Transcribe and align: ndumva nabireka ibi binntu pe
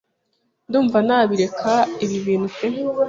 ndumva 0.67 0.97
nabireka 1.07 1.73
ibi 2.03 2.17
binntu 2.25 2.47
pe 2.57 2.67